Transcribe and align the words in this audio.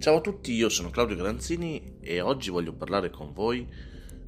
Ciao 0.00 0.16
a 0.16 0.20
tutti, 0.22 0.54
io 0.54 0.70
sono 0.70 0.88
Claudio 0.88 1.14
Granzini 1.14 1.98
e 2.00 2.22
oggi 2.22 2.48
voglio 2.48 2.72
parlare 2.72 3.10
con 3.10 3.34
voi 3.34 3.68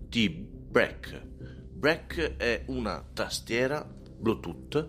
di 0.06 0.29
Break. 0.29 1.26
Break 1.72 2.37
è 2.37 2.64
una 2.67 3.03
tastiera 3.14 3.82
Bluetooth 3.82 4.87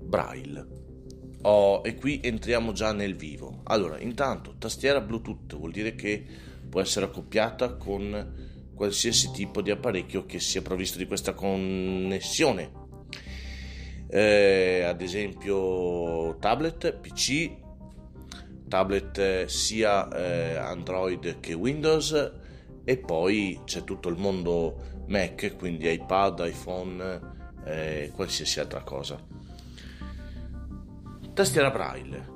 Braille. 0.00 0.66
Oh, 1.42 1.80
e 1.84 1.96
qui 1.96 2.20
entriamo 2.22 2.70
già 2.70 2.92
nel 2.92 3.16
vivo. 3.16 3.62
Allora, 3.64 3.98
intanto, 3.98 4.54
tastiera 4.56 5.00
Bluetooth 5.00 5.56
vuol 5.56 5.72
dire 5.72 5.96
che 5.96 6.24
può 6.68 6.80
essere 6.80 7.06
accoppiata 7.06 7.74
con 7.74 8.70
qualsiasi 8.72 9.32
tipo 9.32 9.62
di 9.62 9.72
apparecchio 9.72 10.26
che 10.26 10.38
sia 10.38 10.62
provvisto 10.62 10.96
di 10.96 11.06
questa 11.06 11.34
connessione. 11.34 12.70
Eh, 14.08 14.82
ad 14.86 15.00
esempio 15.00 16.36
tablet, 16.38 16.98
PC, 17.00 17.62
tablet 18.74 19.18
eh, 19.18 19.44
sia 19.48 20.08
eh, 20.08 20.56
Android 20.56 21.38
che 21.38 21.52
Windows 21.52 22.32
e 22.82 22.98
poi 22.98 23.60
c'è 23.64 23.84
tutto 23.84 24.08
il 24.08 24.16
mondo 24.16 25.04
Mac, 25.06 25.54
quindi 25.56 25.88
iPad, 25.92 26.40
iPhone, 26.44 27.20
eh, 27.64 28.10
qualsiasi 28.12 28.58
altra 28.58 28.82
cosa. 28.82 29.16
Tastiera 31.32 31.70
Braille 31.70 32.26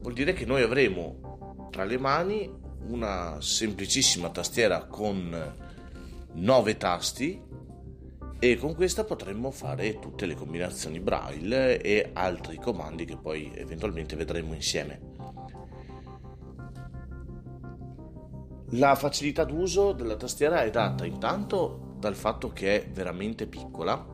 vuol 0.00 0.14
dire 0.14 0.32
che 0.32 0.44
noi 0.46 0.62
avremo 0.62 1.68
tra 1.70 1.84
le 1.84 1.98
mani 1.98 2.52
una 2.88 3.36
semplicissima 3.38 4.30
tastiera 4.30 4.84
con 4.84 5.54
9 6.32 6.76
tasti 6.76 7.40
e 8.40 8.56
con 8.56 8.74
questa 8.74 9.04
potremmo 9.04 9.52
fare 9.52 10.00
tutte 10.00 10.26
le 10.26 10.34
combinazioni 10.34 10.98
braille 10.98 11.80
e 11.80 12.10
altri 12.14 12.56
comandi 12.56 13.04
che 13.04 13.16
poi 13.16 13.52
eventualmente 13.54 14.16
vedremo 14.16 14.54
insieme. 14.54 15.17
La 18.72 18.94
facilità 18.96 19.44
d'uso 19.44 19.92
della 19.92 20.16
tastiera 20.16 20.62
è 20.62 20.70
data 20.70 21.06
intanto 21.06 21.94
dal 21.98 22.14
fatto 22.14 22.52
che 22.52 22.82
è 22.82 22.88
veramente 22.90 23.46
piccola, 23.46 24.04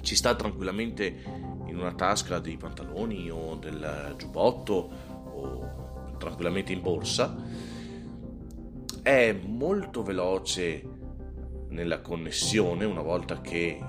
ci 0.00 0.14
sta 0.14 0.36
tranquillamente 0.36 1.22
in 1.66 1.76
una 1.76 1.92
tasca 1.92 2.38
dei 2.38 2.56
pantaloni 2.56 3.28
o 3.30 3.56
del 3.56 4.14
giubbotto 4.16 4.90
o 5.32 6.14
tranquillamente 6.18 6.72
in 6.72 6.82
borsa, 6.82 7.34
è 9.02 9.32
molto 9.32 10.04
veloce 10.04 10.88
nella 11.70 12.00
connessione 12.00 12.84
una 12.84 13.02
volta 13.02 13.40
che 13.40 13.82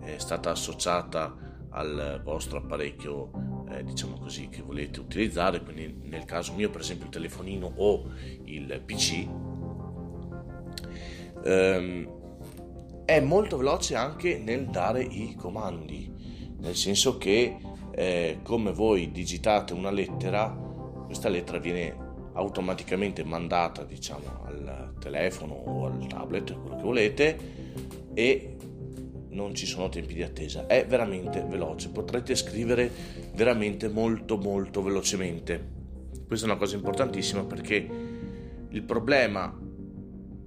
è 0.00 0.18
stata 0.18 0.50
associata 0.50 1.34
al 1.70 2.20
vostro 2.22 2.58
apparecchio 2.58 3.51
eh, 3.72 3.84
diciamo 3.84 4.18
così 4.18 4.48
che 4.48 4.62
volete 4.62 5.00
utilizzare 5.00 5.62
quindi 5.62 6.08
nel 6.08 6.24
caso 6.24 6.52
mio 6.52 6.70
per 6.70 6.80
esempio 6.80 7.06
il 7.06 7.12
telefonino 7.12 7.72
o 7.76 8.10
il 8.44 8.82
pc 8.84 9.28
ehm, 11.44 12.20
è 13.04 13.20
molto 13.20 13.56
veloce 13.56 13.94
anche 13.94 14.38
nel 14.38 14.66
dare 14.66 15.02
i 15.02 15.34
comandi 15.34 16.10
nel 16.58 16.76
senso 16.76 17.18
che 17.18 17.56
eh, 17.94 18.38
come 18.42 18.72
voi 18.72 19.10
digitate 19.10 19.72
una 19.72 19.90
lettera 19.90 20.48
questa 21.04 21.28
lettera 21.28 21.58
viene 21.58 21.94
automaticamente 22.34 23.24
mandata 23.24 23.84
diciamo 23.84 24.44
al 24.44 24.94
telefono 24.98 25.52
o 25.52 25.86
al 25.86 26.06
tablet 26.06 26.58
quello 26.58 26.76
che 26.76 26.82
volete 26.82 27.38
e 28.14 28.56
non 29.32 29.54
ci 29.54 29.66
sono 29.66 29.88
tempi 29.88 30.14
di 30.14 30.22
attesa, 30.22 30.66
è 30.66 30.86
veramente 30.86 31.42
veloce, 31.42 31.90
potrete 31.90 32.34
scrivere 32.34 32.90
veramente 33.34 33.88
molto 33.88 34.36
molto 34.36 34.82
velocemente. 34.82 35.80
Questa 36.26 36.46
è 36.46 36.50
una 36.50 36.58
cosa 36.58 36.76
importantissima 36.76 37.44
perché 37.44 37.88
il 38.68 38.82
problema 38.82 39.54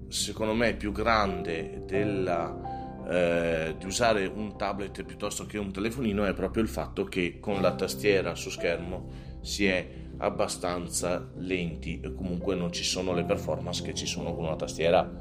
secondo 0.07 0.53
me 0.53 0.75
più 0.75 0.91
grande 0.91 1.83
della, 1.85 3.05
eh, 3.07 3.75
di 3.77 3.85
usare 3.85 4.25
un 4.25 4.57
tablet 4.57 5.03
piuttosto 5.03 5.45
che 5.45 5.57
un 5.57 5.71
telefonino 5.71 6.25
è 6.25 6.33
proprio 6.33 6.63
il 6.63 6.69
fatto 6.69 7.03
che 7.03 7.39
con 7.39 7.61
la 7.61 7.75
tastiera 7.75 8.35
su 8.35 8.49
schermo 8.49 9.09
si 9.41 9.65
è 9.65 9.87
abbastanza 10.17 11.29
lenti 11.37 11.99
e 12.01 12.13
comunque 12.13 12.55
non 12.55 12.71
ci 12.71 12.83
sono 12.83 13.13
le 13.13 13.25
performance 13.25 13.83
che 13.83 13.93
ci 13.93 14.05
sono 14.05 14.33
con 14.33 14.45
una 14.45 14.55
tastiera 14.55 15.11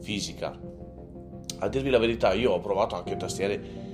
fisica 0.00 0.58
a 1.64 1.68
dirvi 1.68 1.88
la 1.88 1.98
verità, 1.98 2.32
io 2.34 2.52
ho 2.52 2.60
provato 2.60 2.94
anche 2.94 3.16
tastiere 3.16 3.92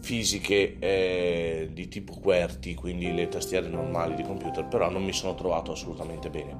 fisiche 0.00 0.78
eh, 0.78 1.68
di 1.72 1.86
tipo 1.88 2.18
QWERTY, 2.18 2.74
quindi 2.74 3.12
le 3.12 3.28
tastiere 3.28 3.68
normali 3.68 4.14
di 4.14 4.22
computer, 4.22 4.66
però 4.66 4.90
non 4.90 5.04
mi 5.04 5.12
sono 5.12 5.34
trovato 5.34 5.72
assolutamente 5.72 6.30
bene. 6.30 6.56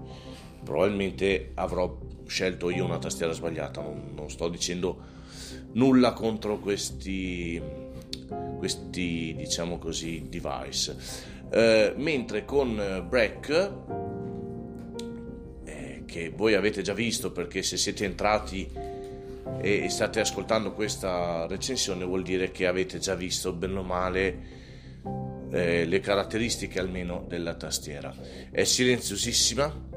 Probabilmente 0.62 1.52
avrò 1.54 1.98
scelto 2.26 2.70
io 2.70 2.84
una 2.84 2.98
tastiera 2.98 3.32
sbagliata, 3.32 3.80
non, 3.80 4.12
non 4.14 4.30
sto 4.30 4.48
dicendo 4.48 5.10
nulla 5.72 6.12
contro 6.12 6.58
questi, 6.58 7.60
questi 8.58 9.34
diciamo 9.36 9.78
così, 9.78 10.28
device. 10.28 10.96
Eh, 11.50 11.94
mentre 11.96 12.44
con 12.44 13.06
Break, 13.08 13.72
eh, 15.64 16.02
che 16.06 16.28
voi 16.30 16.54
avete 16.54 16.82
già 16.82 16.92
visto 16.92 17.32
perché 17.32 17.62
se 17.62 17.76
siete 17.76 18.04
entrati 18.04 18.91
e 19.60 19.88
state 19.88 20.20
ascoltando 20.20 20.72
questa 20.72 21.46
recensione 21.46 22.04
vuol 22.04 22.22
dire 22.22 22.50
che 22.50 22.66
avete 22.66 22.98
già 22.98 23.14
visto 23.14 23.52
bene 23.52 23.78
o 23.78 23.82
male 23.82 24.60
eh, 25.50 25.84
le 25.84 26.00
caratteristiche 26.00 26.80
almeno 26.80 27.24
della 27.28 27.54
tastiera. 27.54 28.14
È 28.50 28.64
silenziosissima, 28.64 29.88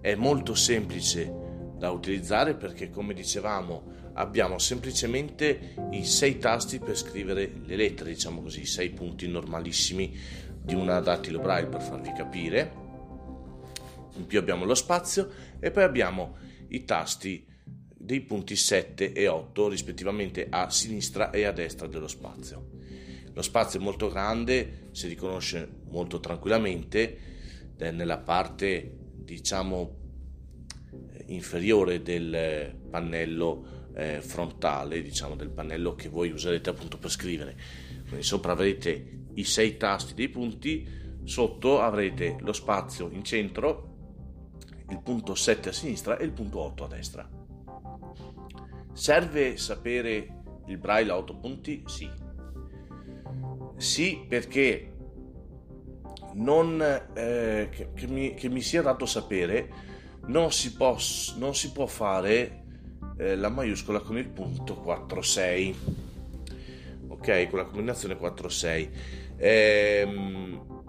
è 0.00 0.14
molto 0.14 0.54
semplice 0.54 1.32
da 1.76 1.90
utilizzare 1.90 2.54
perché 2.54 2.90
come 2.90 3.14
dicevamo 3.14 3.98
abbiamo 4.14 4.58
semplicemente 4.58 5.74
i 5.90 6.04
sei 6.04 6.38
tasti 6.38 6.78
per 6.78 6.96
scrivere 6.96 7.50
le 7.64 7.76
lettere, 7.76 8.10
diciamo 8.10 8.42
così, 8.42 8.66
sei 8.66 8.90
punti 8.90 9.28
normalissimi 9.28 10.16
di 10.62 10.74
una 10.74 11.00
dattilo 11.00 11.40
braille 11.40 11.68
per 11.68 11.82
farvi 11.82 12.12
capire. 12.12 12.88
In 14.16 14.26
più 14.26 14.38
abbiamo 14.38 14.64
lo 14.64 14.74
spazio 14.74 15.30
e 15.58 15.70
poi 15.70 15.84
abbiamo 15.84 16.36
i 16.68 16.84
tasti 16.84 17.46
dei 18.10 18.22
punti 18.22 18.56
7 18.56 19.12
e 19.12 19.28
8 19.28 19.68
rispettivamente 19.68 20.48
a 20.50 20.68
sinistra 20.68 21.30
e 21.30 21.44
a 21.44 21.52
destra 21.52 21.86
dello 21.86 22.08
spazio. 22.08 22.70
Lo 23.32 23.42
spazio 23.42 23.78
è 23.78 23.82
molto 23.84 24.08
grande, 24.08 24.88
si 24.90 25.06
riconosce 25.06 25.68
molto 25.90 26.18
tranquillamente 26.18 27.18
eh, 27.78 27.92
nella 27.92 28.18
parte 28.18 28.96
diciamo 29.14 29.96
eh, 30.90 31.24
inferiore 31.28 32.02
del 32.02 32.74
pannello 32.90 33.90
eh, 33.94 34.20
frontale, 34.20 35.02
diciamo 35.02 35.36
del 35.36 35.50
pannello 35.50 35.94
che 35.94 36.08
voi 36.08 36.32
userete 36.32 36.68
appunto 36.68 36.98
per 36.98 37.10
scrivere. 37.10 37.56
Quindi 38.08 38.24
sopra 38.24 38.50
avrete 38.50 39.18
i 39.34 39.44
sei 39.44 39.76
tasti 39.76 40.14
dei 40.14 40.28
punti, 40.28 40.84
sotto 41.22 41.80
avrete 41.80 42.38
lo 42.40 42.52
spazio 42.52 43.08
in 43.12 43.22
centro, 43.22 43.86
il 44.88 45.00
punto 45.00 45.36
7 45.36 45.68
a 45.68 45.72
sinistra 45.72 46.18
e 46.18 46.24
il 46.24 46.32
punto 46.32 46.58
8 46.58 46.84
a 46.84 46.88
destra. 46.88 47.39
Serve 48.92 49.56
sapere 49.56 50.42
il 50.66 50.78
braille 50.78 51.10
a 51.10 51.16
8 51.16 51.36
punti? 51.36 51.82
Sì. 51.86 52.08
Sì, 53.76 54.24
perché 54.28 54.92
non, 56.34 56.80
eh, 57.14 57.68
che, 57.70 57.92
che, 57.94 58.06
mi, 58.06 58.34
che, 58.34 58.48
mi, 58.48 58.60
sia 58.60 58.82
dato 58.82 59.06
sapere, 59.06 59.68
non 60.26 60.52
si, 60.52 60.74
pos, 60.74 61.34
non 61.38 61.54
si 61.54 61.72
può 61.72 61.86
fare 61.86 62.64
eh, 63.16 63.36
la 63.36 63.48
maiuscola 63.48 64.00
con 64.00 64.18
il 64.18 64.28
punto 64.28 64.82
4-6. 64.84 65.74
Ok, 67.08 67.48
con 67.48 67.58
la 67.58 67.64
combinazione 67.64 68.18
4-6. 68.18 68.88
Ehm, 69.36 70.82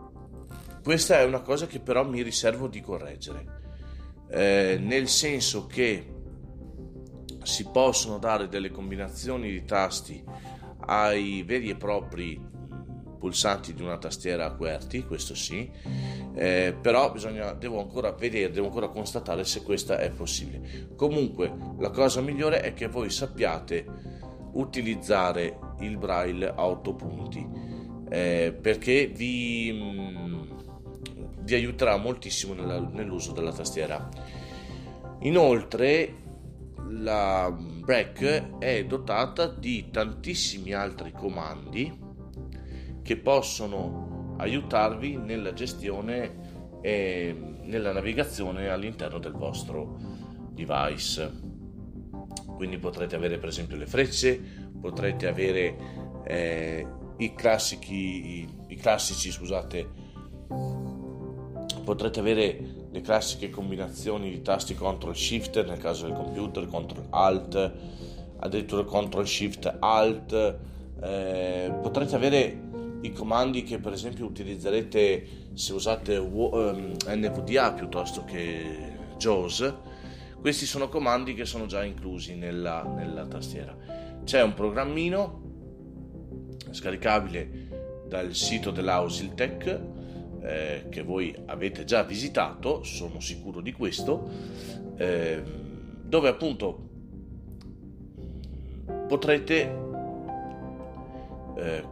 questa 0.83 1.19
è 1.19 1.23
una 1.23 1.41
cosa 1.41 1.67
che 1.67 1.79
però 1.79 2.05
mi 2.05 2.21
riservo 2.21 2.67
di 2.67 2.81
correggere. 2.81 3.59
Eh, 4.29 4.77
nel 4.79 5.07
senso 5.07 5.67
che 5.67 6.19
si 7.43 7.67
possono 7.69 8.17
dare 8.17 8.47
delle 8.47 8.71
combinazioni 8.71 9.51
di 9.51 9.63
tasti 9.65 10.23
ai 10.85 11.43
veri 11.43 11.69
e 11.69 11.75
propri 11.75 12.49
pulsanti 13.21 13.75
di 13.75 13.83
una 13.83 13.99
tastiera 13.99 14.45
a 14.45 14.55
QWERTY, 14.55 15.05
questo 15.05 15.35
sì, 15.35 15.69
eh, 16.33 16.75
però 16.81 17.11
bisogna, 17.11 17.53
devo 17.53 17.79
ancora 17.79 18.11
vedere, 18.11 18.51
devo 18.51 18.67
ancora 18.67 18.87
constatare 18.87 19.43
se 19.45 19.61
questa 19.61 19.99
è 19.99 20.09
possibile. 20.09 20.89
Comunque 20.95 21.53
la 21.77 21.91
cosa 21.91 22.19
migliore 22.21 22.61
è 22.61 22.73
che 22.73 22.87
voi 22.87 23.11
sappiate 23.11 23.85
utilizzare 24.53 25.57
il 25.81 25.97
braille 25.97 26.47
a 26.47 26.65
8 26.65 26.93
punti 26.93 27.47
eh, 28.09 28.57
perché 28.59 29.07
vi, 29.07 29.71
mm, 29.71 30.41
vi, 31.41 31.53
aiuterà 31.53 31.97
moltissimo 31.97 32.53
nella, 32.53 32.79
nell'uso 32.79 33.31
della 33.31 33.53
tastiera. 33.53 34.09
Inoltre 35.19 36.15
la 36.91 37.51
Break 37.51 38.57
è 38.59 38.85
dotata 38.85 39.47
di 39.47 39.89
tantissimi 39.89 40.73
altri 40.73 41.11
comandi 41.11 41.99
che 43.01 43.17
possono 43.17 44.35
aiutarvi 44.37 45.17
nella 45.17 45.53
gestione 45.53 46.79
e 46.81 47.35
nella 47.63 47.91
navigazione 47.91 48.69
all'interno 48.69 49.19
del 49.19 49.33
vostro 49.33 49.97
device. 50.51 51.49
Quindi 52.55 52.77
potrete 52.77 53.15
avere 53.15 53.37
per 53.37 53.49
esempio 53.49 53.77
le 53.77 53.87
frecce, 53.87 54.39
potrete 54.79 55.27
avere 55.27 55.77
eh, 56.25 56.85
i, 57.17 57.33
classici, 57.33 58.39
i, 58.39 58.49
i 58.67 58.75
classici, 58.75 59.31
scusate, 59.31 59.89
potrete 61.83 62.19
avere 62.19 62.70
le 62.91 63.01
classiche 63.01 63.49
combinazioni 63.49 64.29
di 64.29 64.41
tasti 64.41 64.75
CTRL 64.75 65.13
SHIFT 65.13 65.65
nel 65.65 65.77
caso 65.77 66.05
del 66.05 66.15
computer, 66.15 66.67
CTRL 66.67 67.05
ALT, 67.09 67.71
addirittura 68.39 68.83
CTRL 68.83 69.25
SHIFT 69.25 69.77
ALT. 69.79 70.57
Eh, 71.01 71.73
potrete 71.81 72.15
avere 72.15 72.69
i 73.01 73.13
comandi 73.13 73.63
che 73.63 73.79
per 73.79 73.93
esempio 73.93 74.25
utilizzerete 74.25 75.25
se 75.53 75.73
usate 75.73 76.17
um, 76.17 76.95
NVDA 77.07 77.73
piuttosto 77.73 78.23
che 78.25 78.93
JAWS. 79.17 79.73
Questi 80.39 80.65
sono 80.65 80.89
comandi 80.89 81.33
che 81.33 81.45
sono 81.45 81.67
già 81.67 81.83
inclusi 81.83 82.35
nella, 82.35 82.83
nella 82.83 83.25
tastiera. 83.25 83.75
C'è 84.23 84.41
un 84.41 84.53
programmino 84.53 85.41
scaricabile 86.71 88.05
dal 88.07 88.33
sito 88.33 88.71
dell'Ausiltech 88.71 90.00
eh, 90.41 90.85
che 90.89 91.03
voi 91.03 91.35
avete 91.45 91.83
già 91.83 92.03
visitato, 92.03 92.83
sono 92.83 93.19
sicuro 93.19 93.61
di 93.61 93.71
questo, 93.71 94.29
eh, 94.97 95.41
dove 96.03 96.29
appunto 96.29 96.89
potrete, 99.07 99.77
eh, 101.57 101.83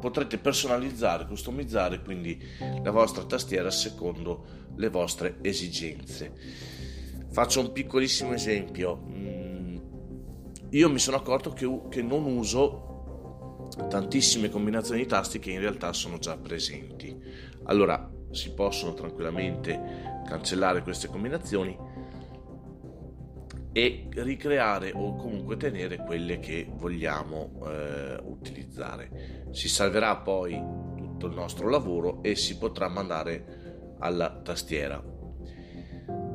potrete 0.00 0.38
personalizzare, 0.38 1.26
customizzare 1.26 2.02
quindi 2.02 2.38
la 2.82 2.90
vostra 2.90 3.24
tastiera 3.24 3.70
secondo 3.70 4.64
le 4.76 4.88
vostre 4.88 5.36
esigenze. 5.42 6.32
Faccio 7.30 7.60
un 7.60 7.72
piccolissimo 7.72 8.32
esempio. 8.32 9.02
Mm, 9.06 9.76
io 10.70 10.90
mi 10.90 10.98
sono 10.98 11.16
accorto 11.16 11.52
che, 11.52 11.80
che 11.88 12.02
non 12.02 12.24
uso 12.24 12.86
tantissime 13.88 14.48
combinazioni 14.48 15.02
di 15.02 15.06
tasti 15.06 15.38
che 15.38 15.50
in 15.50 15.60
realtà 15.60 15.92
sono 15.92 16.18
già 16.18 16.36
presenti. 16.36 17.14
Allora 17.66 18.10
si 18.30 18.52
possono 18.52 18.94
tranquillamente 18.94 20.22
cancellare 20.26 20.82
queste 20.82 21.08
combinazioni 21.08 21.76
e 23.72 24.08
ricreare 24.10 24.92
o 24.94 25.16
comunque 25.16 25.56
tenere 25.58 25.98
quelle 25.98 26.38
che 26.38 26.66
vogliamo 26.68 27.60
eh, 27.66 28.18
utilizzare. 28.22 29.48
Si 29.50 29.68
salverà 29.68 30.16
poi 30.16 30.54
tutto 30.96 31.26
il 31.26 31.34
nostro 31.34 31.68
lavoro 31.68 32.22
e 32.22 32.36
si 32.36 32.56
potrà 32.56 32.88
mandare 32.88 33.96
alla 33.98 34.30
tastiera. 34.30 35.02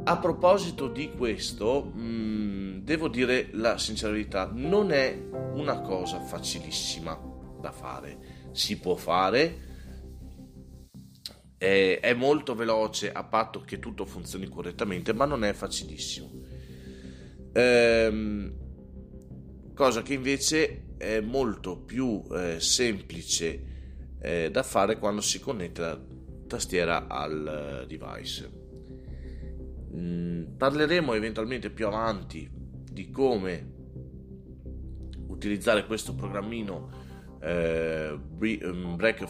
A 0.04 0.18
proposito 0.18 0.88
di 0.88 1.12
questo, 1.12 1.84
mh, 1.84 2.02
mm, 2.02 2.78
devo 2.82 3.08
dire 3.08 3.50
la 3.54 3.78
sincerità, 3.78 4.50
non 4.54 4.92
è 4.92 5.20
una 5.54 5.82
cosa 5.82 6.20
facilissima 6.20 7.20
da 7.60 7.72
fare. 7.72 8.50
Si 8.52 8.80
può 8.80 8.96
fare, 8.96 9.71
è, 11.62 12.00
è 12.02 12.16
molto 12.16 12.56
veloce 12.56 13.12
a 13.12 13.24
patto 13.24 13.62
che 13.62 13.78
tutto 13.78 14.04
funzioni 14.04 14.48
correttamente, 14.48 15.14
ma 15.14 15.26
non 15.26 15.44
è 15.44 15.54
facilissimo. 15.54 16.32
Ehm, 17.54 18.54
cosa 19.76 20.02
che 20.02 20.16
invece 20.16 20.96
è 20.98 21.20
molto 21.20 21.78
più 21.78 22.24
eh, 22.34 22.60
semplice 22.60 23.64
eh, 24.20 24.50
da 24.50 24.64
fare 24.64 24.98
quando 24.98 25.22
si 25.22 25.40
connette 25.40 25.82
la 25.82 26.02
tastiera 26.48 27.06
al 27.06 27.86
device. 27.88 28.52
Mm, 29.96 30.56
parleremo 30.58 31.14
eventualmente 31.14 31.70
più 31.70 31.86
avanti 31.86 32.50
di 32.92 33.12
come 33.12 33.74
utilizzare 35.28 35.86
questo 35.86 36.16
programmino 36.16 36.90
eh, 37.40 38.18
mm, 38.18 38.96
Break 38.96 39.28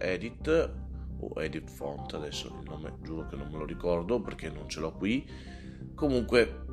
Edit 0.00 0.86
o 1.20 1.42
Edit 1.42 1.68
Font, 1.68 2.14
adesso 2.14 2.48
il 2.48 2.68
nome 2.68 2.94
giuro 3.02 3.26
che 3.26 3.36
non 3.36 3.48
me 3.50 3.58
lo 3.58 3.64
ricordo 3.64 4.20
perché 4.20 4.50
non 4.50 4.68
ce 4.68 4.80
l'ho 4.80 4.92
qui. 4.92 5.28
Comunque 5.94 6.64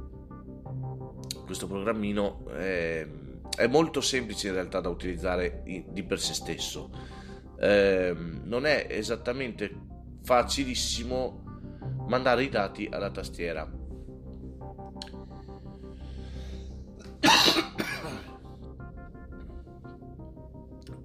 questo 1.45 1.67
programmino 1.67 2.45
è, 2.47 3.07
è 3.55 3.67
molto 3.67 4.01
semplice 4.01 4.47
in 4.47 4.53
realtà 4.53 4.81
da 4.81 4.89
utilizzare 4.89 5.61
di 5.63 6.03
per 6.03 6.19
sé 6.19 6.33
stesso. 6.33 6.89
Eh, 7.57 8.13
non 8.15 8.65
è 8.65 8.87
esattamente 8.89 9.71
facilissimo 10.23 11.43
mandare 12.07 12.43
i 12.43 12.49
dati 12.49 12.89
alla 12.91 13.11
tastiera. 13.11 13.65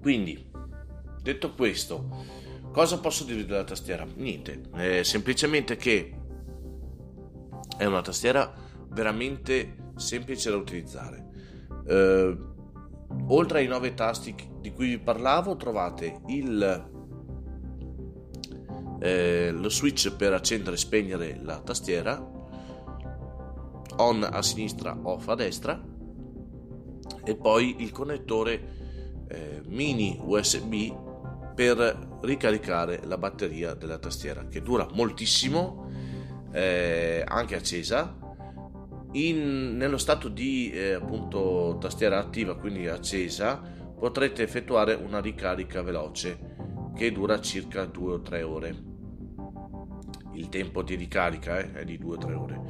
Quindi, 0.01 0.49
detto 1.21 1.53
questo, 1.53 2.07
Cosa 2.71 2.99
posso 2.99 3.25
dire 3.25 3.45
della 3.45 3.65
tastiera? 3.65 4.07
Niente, 4.15 4.61
è 4.71 5.03
semplicemente 5.03 5.75
che 5.75 6.17
è 7.77 7.83
una 7.83 8.01
tastiera 8.01 8.49
veramente 8.91 9.91
semplice 9.97 10.49
da 10.49 10.55
utilizzare. 10.55 11.27
Eh, 11.85 12.37
oltre 13.27 13.59
ai 13.59 13.67
nove 13.67 13.93
tasti 13.93 14.33
di 14.61 14.71
cui 14.71 14.87
vi 14.87 14.99
parlavo, 14.99 15.57
trovate 15.57 16.21
il, 16.27 16.89
eh, 19.01 19.51
lo 19.51 19.69
switch 19.69 20.15
per 20.15 20.31
accendere 20.31 20.75
e 20.75 20.79
spegnere 20.79 21.39
la 21.43 21.59
tastiera, 21.59 22.25
on 23.97 24.23
a 24.23 24.41
sinistra, 24.41 24.97
off 25.03 25.27
a 25.27 25.35
destra, 25.35 25.77
e 27.25 27.35
poi 27.35 27.81
il 27.81 27.91
connettore 27.91 29.25
eh, 29.27 29.61
mini 29.67 30.17
USB 30.23 31.09
per 31.53 32.19
ricaricare 32.21 33.01
la 33.03 33.17
batteria 33.17 33.73
della 33.73 33.97
tastiera 33.97 34.47
che 34.47 34.61
dura 34.61 34.87
moltissimo 34.91 35.89
eh, 36.51 37.23
anche 37.25 37.55
accesa 37.55 38.17
in, 39.13 39.75
nello 39.75 39.97
stato 39.97 40.29
di 40.29 40.71
eh, 40.71 40.93
appunto 40.93 41.77
tastiera 41.79 42.19
attiva 42.19 42.55
quindi 42.55 42.87
accesa 42.87 43.57
potrete 43.57 44.43
effettuare 44.43 44.93
una 44.93 45.19
ricarica 45.19 45.81
veloce 45.81 46.91
che 46.95 47.11
dura 47.11 47.39
circa 47.41 47.85
2 47.85 48.13
o 48.13 48.21
3 48.21 48.41
ore. 48.43 48.75
Il 50.33 50.49
tempo 50.49 50.81
di 50.81 50.95
ricarica 50.95 51.59
eh, 51.59 51.71
è 51.73 51.85
di 51.85 51.97
2 51.97 52.15
o 52.15 52.17
3 52.17 52.33
ore. 52.33 52.61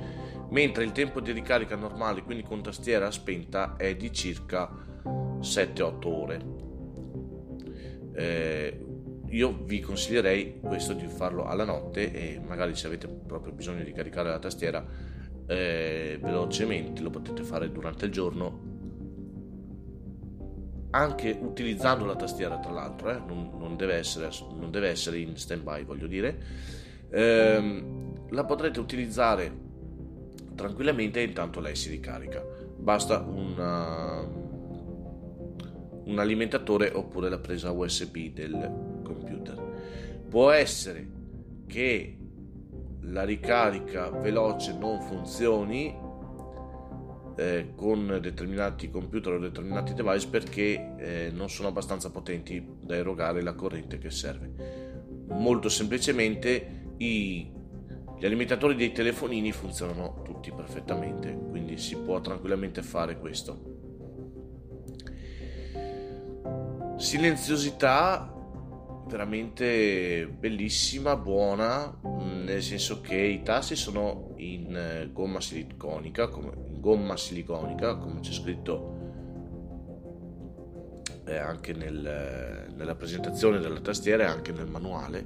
Mentre 0.50 0.84
il 0.84 0.92
tempo 0.92 1.22
di 1.22 1.32
ricarica 1.32 1.76
normale 1.76 2.24
quindi 2.24 2.44
con 2.44 2.62
tastiera 2.62 3.10
spenta 3.12 3.76
è 3.78 3.96
di 3.96 4.12
circa 4.12 4.70
7-8 5.40 6.08
ore 6.08 6.61
eh, 8.14 8.86
io 9.30 9.64
vi 9.64 9.80
consiglierei 9.80 10.60
questo 10.60 10.94
di 10.94 11.08
farlo 11.08 11.46
alla 11.46 11.64
notte 11.64 12.12
e 12.12 12.40
magari 12.46 12.76
se 12.76 12.88
avete 12.88 13.08
proprio 13.08 13.54
bisogno 13.54 13.84
di 13.84 13.92
caricare 13.92 14.30
la 14.30 14.40
tastiera 14.40 14.86
eh, 15.48 16.20
velocemente 16.22 17.02
lo 17.02 17.10
potete 17.10 17.44
fare 17.44 17.72
durante 17.72 18.06
il 18.06 18.12
giorno 18.12 18.72
anche 20.92 21.38
utilizzando 21.40 22.06
la 22.06 22.16
tastiera 22.16 22.58
tra 22.60 22.72
l'altro 22.72 23.10
eh, 23.12 23.22
non, 23.26 23.52
non, 23.58 23.76
deve 23.78 23.96
essere, 23.96 24.30
non, 24.56 24.72
deve 24.72 24.90
essere, 24.90 25.20
in 25.20 25.36
stand 25.38 25.64
by 25.64 25.84
voglio 25.84 26.08
dire. 26.08 26.38
Eh, 27.10 27.84
la 28.30 28.46
potrete 28.46 28.80
utilizzare 28.80 29.70
tranquillamente 30.56 31.20
e 31.20 31.24
intanto 31.24 31.60
lei 31.60 31.76
si 31.76 31.90
ricarica. 31.90 32.44
Basta 32.78 33.20
una 33.20 34.28
un 36.12 36.20
alimentatore 36.20 36.92
oppure 36.94 37.30
la 37.30 37.40
presa 37.40 37.72
USB 37.72 38.34
del 38.34 39.00
computer. 39.04 39.60
Può 40.30 40.52
essere 40.52 41.08
che 41.68 42.18
la 43.04 43.24
ricarica 43.24 44.10
veloce 44.10 44.78
non 44.78 45.02
funzioni 45.02 45.98
eh, 47.36 47.72
con 47.76 48.20
determinati 48.22 48.90
computer 48.90 49.34
o 49.34 49.40
determinati 49.40 49.94
device 49.94 50.28
perché 50.28 50.96
eh, 50.98 51.32
non 51.34 51.50
sono 51.50 51.70
abbastanza 51.70 52.12
potenti 52.12 52.64
da 52.82 52.96
erogare 52.96 53.42
la 53.42 53.54
corrente 53.54 53.98
che 53.98 54.12
serve. 54.12 54.90
Molto 55.30 55.70
semplicemente 55.70 56.94
i, 56.98 57.50
gli 58.20 58.26
alimentatori 58.26 58.76
dei 58.76 58.92
telefonini 58.92 59.52
funzionano 59.52 60.22
tutti 60.24 60.52
perfettamente, 60.52 61.38
quindi 61.50 61.78
si 61.78 61.98
può 61.98 62.20
tranquillamente 62.20 62.82
fare 62.84 63.18
questo. 63.18 63.71
Silenziosità 67.02 68.32
veramente 69.08 70.28
bellissima, 70.28 71.18
buona, 71.18 72.00
mm, 72.08 72.44
nel 72.44 72.62
senso 72.62 73.02
che 73.02 73.18
i 73.18 73.42
tasti 73.42 73.76
sono 73.76 74.36
in 74.38 74.76
eh, 74.76 75.10
gomma 75.12 75.42
siliconica, 75.42 76.28
come, 76.28 76.52
in 76.70 76.80
gomma 76.80 77.18
siliconica, 77.18 77.98
come 77.98 78.20
c'è 78.20 78.32
scritto 78.32 79.00
eh, 81.26 81.38
anche 81.38 81.74
nel, 81.74 82.68
nella 82.76 82.96
presentazione 82.96 83.58
della 83.58 83.82
tastiera 83.82 84.26
e 84.26 84.28
anche 84.28 84.52
nel 84.52 84.68
manuale. 84.68 85.26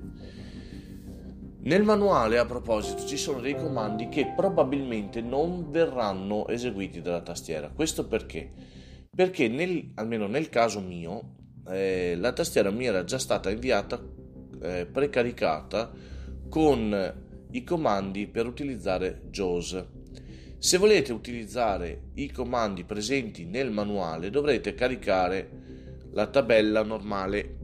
Nel 1.59 1.83
manuale, 1.83 2.37
a 2.37 2.45
proposito, 2.45 3.05
ci 3.05 3.17
sono 3.17 3.41
dei 3.41 3.55
comandi 3.55 4.07
che 4.07 4.31
probabilmente 4.33 5.19
non 5.19 5.69
verranno 5.71 6.47
eseguiti 6.47 7.01
dalla 7.01 7.21
tastiera. 7.21 7.69
Questo 7.69 8.07
perché? 8.07 8.49
Perché 9.13 9.49
nel, 9.49 9.91
almeno 9.95 10.25
nel 10.27 10.47
caso 10.47 10.79
mio, 10.79 11.43
eh, 11.67 12.15
la 12.17 12.31
tastiera 12.33 12.69
mi 12.69 12.85
era 12.85 13.03
già 13.03 13.17
stata 13.17 13.49
inviata 13.49 14.01
eh, 14.61 14.85
precaricata 14.85 15.91
con 16.49 17.23
i 17.51 17.63
comandi 17.63 18.27
per 18.27 18.45
utilizzare 18.45 19.23
JAWS. 19.29 19.85
Se 20.57 20.77
volete 20.77 21.13
utilizzare 21.13 22.09
i 22.15 22.31
comandi 22.31 22.83
presenti 22.83 23.45
nel 23.45 23.71
manuale 23.71 24.29
dovrete 24.29 24.73
caricare 24.73 25.63
la 26.11 26.27
tabella 26.27 26.81
normale, 26.83 27.57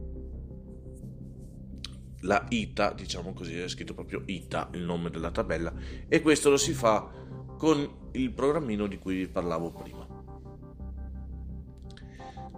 la 2.20 2.46
ITA, 2.48 2.92
diciamo 2.92 3.32
così, 3.32 3.58
è 3.58 3.68
scritto 3.68 3.94
proprio 3.94 4.22
ITA 4.24 4.70
il 4.74 4.82
nome 4.82 5.10
della 5.10 5.30
tabella 5.30 5.72
e 6.06 6.20
questo 6.20 6.50
lo 6.50 6.56
si 6.56 6.72
fa 6.72 7.10
con 7.56 8.08
il 8.12 8.30
programmino 8.32 8.86
di 8.86 8.98
cui 8.98 9.16
vi 9.16 9.28
parlavo 9.28 9.72
prima. 9.72 10.01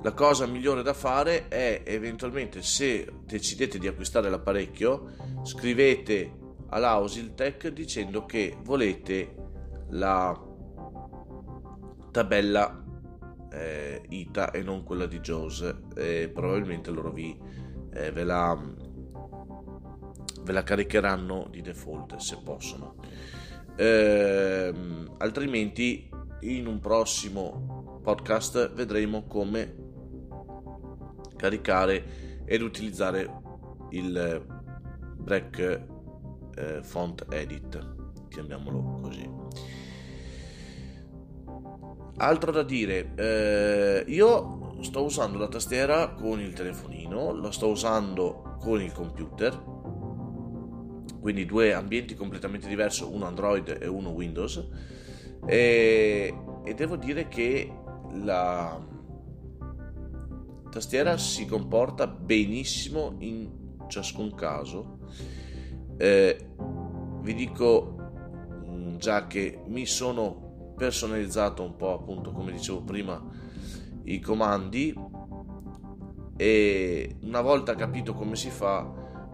La 0.04 0.12
cosa 0.12 0.44
migliore 0.44 0.82
da 0.82 0.92
fare 0.92 1.48
è 1.48 1.80
eventualmente 1.86 2.60
se 2.60 3.10
decidete 3.24 3.78
di 3.78 3.86
acquistare 3.86 4.28
l'apparecchio, 4.28 5.40
scrivete 5.44 6.30
all'Ausiltech 6.68 7.68
dicendo 7.68 8.26
che 8.26 8.54
volete 8.62 9.34
la 9.92 10.38
tabella 12.10 12.84
eh, 13.50 14.02
ITA 14.10 14.50
e 14.50 14.62
non 14.62 14.84
quella 14.84 15.06
di 15.06 15.20
JAWS 15.20 15.74
e 15.96 16.30
probabilmente 16.30 16.90
loro 16.90 17.10
vi, 17.10 17.34
eh, 17.94 18.12
ve, 18.12 18.24
la, 18.24 18.62
ve 20.42 20.52
la 20.52 20.62
caricheranno 20.62 21.48
di 21.50 21.62
default 21.62 22.16
se 22.16 22.36
possono. 22.44 22.96
Eh, 23.74 24.70
altrimenti 25.16 26.10
in 26.40 26.66
un 26.66 26.78
prossimo 26.78 28.00
podcast 28.02 28.74
vedremo 28.74 29.24
come 29.26 29.83
caricare 31.44 32.42
ed 32.46 32.62
utilizzare 32.62 33.30
il 33.90 34.42
break 35.16 35.86
eh, 36.56 36.82
font 36.82 37.26
edit 37.28 38.26
chiamiamolo 38.30 39.00
così. 39.02 39.30
Altro 42.16 42.50
da 42.50 42.62
dire 42.62 43.12
eh, 43.16 44.04
io 44.06 44.78
sto 44.80 45.04
usando 45.04 45.36
la 45.36 45.48
tastiera 45.48 46.14
con 46.14 46.40
il 46.40 46.54
telefonino 46.54 47.32
lo 47.32 47.50
sto 47.50 47.68
usando 47.68 48.56
con 48.60 48.80
il 48.80 48.92
computer 48.92 49.62
quindi 51.20 51.44
due 51.44 51.72
ambienti 51.72 52.14
completamente 52.14 52.68
diversi 52.68 53.02
uno 53.02 53.26
android 53.26 53.78
e 53.80 53.86
uno 53.86 54.10
windows 54.10 54.62
e, 55.46 56.34
e 56.64 56.74
devo 56.74 56.96
dire 56.96 57.28
che 57.28 57.72
la 58.22 58.92
tastiera 60.74 61.16
si 61.18 61.46
comporta 61.46 62.08
benissimo 62.08 63.14
in 63.18 63.48
ciascun 63.86 64.34
caso. 64.34 64.98
Eh, 65.96 66.48
vi 67.20 67.34
dico 67.34 67.94
mm, 68.66 68.96
già 68.96 69.28
che 69.28 69.62
mi 69.68 69.86
sono 69.86 70.72
personalizzato 70.76 71.62
un 71.62 71.76
po' 71.76 71.94
appunto 71.94 72.32
come 72.32 72.50
dicevo 72.50 72.82
prima 72.82 73.22
i 74.02 74.18
comandi 74.18 74.92
e 76.36 77.16
una 77.22 77.40
volta 77.40 77.76
capito 77.76 78.12
come 78.12 78.34
si 78.34 78.50
fa 78.50 78.82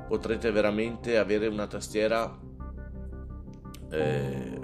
potrete 0.06 0.50
veramente 0.50 1.16
avere 1.16 1.46
una 1.46 1.66
tastiera 1.66 2.38
eh, 3.90 4.59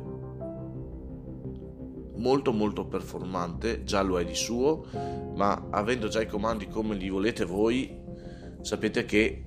molto 2.17 2.53
molto 2.53 2.87
performante, 2.87 3.85
già 3.85 4.03
lo 4.03 4.19
è 4.19 4.25
di 4.25 4.35
suo, 4.35 4.87
ma 5.35 5.69
avendo 5.71 6.09
già 6.09 6.21
i 6.21 6.27
comandi 6.27 6.69
come 6.69 6.95
li 6.95 7.09
volete 7.09 7.45
voi, 7.45 8.01
sapete 8.61 9.05
che 9.05 9.45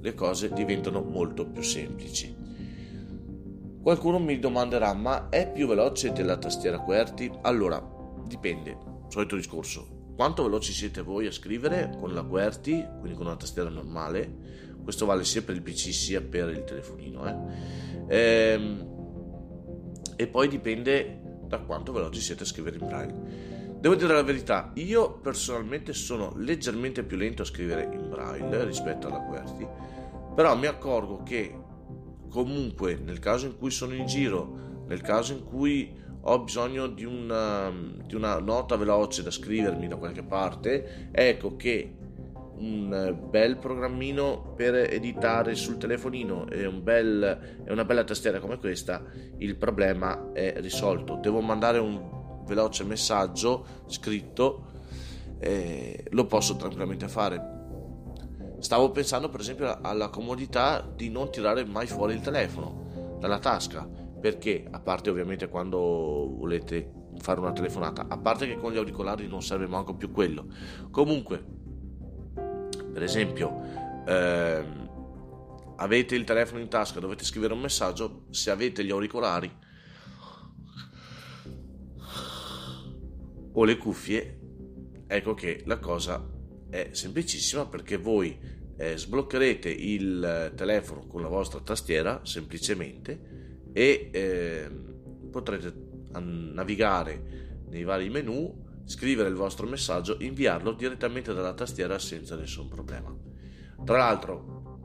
le 0.00 0.14
cose 0.14 0.52
diventano 0.52 1.02
molto 1.02 1.46
più 1.46 1.62
semplici. 1.62 2.34
Qualcuno 3.82 4.18
mi 4.18 4.38
domanderà, 4.38 4.94
ma 4.94 5.28
è 5.28 5.50
più 5.52 5.66
veloce 5.66 6.12
della 6.12 6.38
tastiera 6.38 6.80
QWERTY? 6.80 7.40
Allora, 7.42 7.82
dipende, 8.26 8.76
solito 9.08 9.36
discorso. 9.36 10.12
Quanto 10.16 10.44
veloci 10.44 10.72
siete 10.72 11.02
voi 11.02 11.26
a 11.26 11.32
scrivere 11.32 11.94
con 11.98 12.14
la 12.14 12.24
QWERTY, 12.24 12.86
quindi 13.00 13.16
con 13.16 13.26
una 13.26 13.36
tastiera 13.36 13.68
normale? 13.68 14.72
Questo 14.82 15.06
vale 15.06 15.24
sia 15.24 15.42
per 15.42 15.56
il 15.56 15.62
PC 15.62 15.92
sia 15.92 16.20
per 16.22 16.48
il 16.50 16.64
telefonino. 16.64 17.26
Eh? 17.26 18.16
Ehm, 18.16 18.92
e 20.16 20.26
poi 20.28 20.48
dipende 20.48 21.20
da 21.56 21.62
quanto 21.62 21.92
veloci 21.92 22.20
siete 22.20 22.42
a 22.42 22.46
scrivere 22.46 22.76
in 22.78 22.86
braille. 22.86 23.62
Devo 23.78 23.94
dire 23.94 24.14
la 24.14 24.22
verità, 24.22 24.70
io 24.74 25.18
personalmente 25.18 25.92
sono 25.92 26.32
leggermente 26.36 27.02
più 27.02 27.16
lento 27.16 27.42
a 27.42 27.44
scrivere 27.44 27.88
in 27.92 28.08
braille 28.08 28.64
rispetto 28.64 29.06
alla 29.06 29.20
QWERTY, 29.20 29.68
però 30.34 30.56
mi 30.56 30.66
accorgo 30.66 31.22
che 31.22 31.54
comunque 32.30 32.94
nel 32.96 33.18
caso 33.18 33.46
in 33.46 33.56
cui 33.56 33.70
sono 33.70 33.94
in 33.94 34.06
giro, 34.06 34.82
nel 34.86 35.02
caso 35.02 35.34
in 35.34 35.44
cui 35.44 36.02
ho 36.26 36.42
bisogno 36.42 36.86
di 36.86 37.04
una, 37.04 37.70
di 38.04 38.14
una 38.14 38.38
nota 38.38 38.76
veloce 38.76 39.22
da 39.22 39.30
scrivermi 39.30 39.86
da 39.86 39.96
qualche 39.96 40.22
parte, 40.22 41.10
ecco 41.12 41.54
che 41.54 41.94
un 42.56 43.18
bel 43.28 43.56
programmino 43.56 44.52
per 44.54 44.74
editare 44.74 45.54
sul 45.54 45.76
telefonino 45.76 46.48
e, 46.48 46.66
un 46.66 46.82
bel, 46.82 47.62
e 47.64 47.72
una 47.72 47.84
bella 47.84 48.04
tastiera 48.04 48.40
come 48.40 48.58
questa, 48.58 49.02
il 49.38 49.56
problema 49.56 50.32
è 50.32 50.54
risolto. 50.58 51.16
Devo 51.16 51.40
mandare 51.40 51.78
un 51.78 52.42
veloce 52.46 52.84
messaggio 52.84 53.64
scritto, 53.86 54.72
eh, 55.38 56.04
lo 56.10 56.26
posso 56.26 56.56
tranquillamente 56.56 57.08
fare. 57.08 57.52
Stavo 58.58 58.90
pensando 58.90 59.28
per 59.28 59.40
esempio 59.40 59.78
alla 59.82 60.08
comodità 60.08 60.80
di 60.94 61.10
non 61.10 61.30
tirare 61.30 61.64
mai 61.64 61.86
fuori 61.86 62.14
il 62.14 62.20
telefono 62.20 63.16
dalla 63.18 63.38
tasca, 63.38 63.86
perché 64.20 64.64
a 64.70 64.80
parte 64.80 65.10
ovviamente 65.10 65.48
quando 65.48 65.78
volete 66.38 67.02
fare 67.18 67.40
una 67.40 67.52
telefonata, 67.52 68.06
a 68.08 68.16
parte 68.18 68.46
che 68.46 68.56
con 68.56 68.72
gli 68.72 68.76
auricolari 68.76 69.26
non 69.26 69.42
serve 69.42 69.66
manco 69.66 69.94
più 69.94 70.10
quello. 70.10 70.46
Comunque, 70.90 71.44
per 72.94 73.02
esempio, 73.02 74.04
ehm, 74.06 75.74
avete 75.78 76.14
il 76.14 76.22
telefono 76.22 76.60
in 76.60 76.68
tasca, 76.68 77.00
dovete 77.00 77.24
scrivere 77.24 77.52
un 77.52 77.60
messaggio, 77.60 78.26
se 78.30 78.52
avete 78.52 78.84
gli 78.84 78.92
auricolari 78.92 79.52
o 83.52 83.64
le 83.64 83.76
cuffie, 83.76 84.38
ecco 85.08 85.34
che 85.34 85.62
la 85.66 85.78
cosa 85.80 86.24
è 86.70 86.90
semplicissima 86.92 87.66
perché 87.66 87.96
voi 87.96 88.38
eh, 88.76 88.96
sbloccherete 88.96 89.68
il 89.70 90.52
telefono 90.54 91.06
con 91.08 91.20
la 91.20 91.28
vostra 91.28 91.58
tastiera 91.60 92.20
semplicemente 92.24 93.62
e 93.72 94.08
eh, 94.12 94.70
potrete 95.32 95.72
navigare 96.12 97.62
nei 97.68 97.82
vari 97.82 98.08
menu 98.08 98.63
scrivere 98.84 99.28
il 99.28 99.34
vostro 99.34 99.66
messaggio, 99.66 100.16
inviarlo 100.20 100.72
direttamente 100.72 101.32
dalla 101.32 101.54
tastiera 101.54 101.98
senza 101.98 102.36
nessun 102.36 102.68
problema. 102.68 103.14
Tra 103.84 103.98
l'altro, 103.98 104.78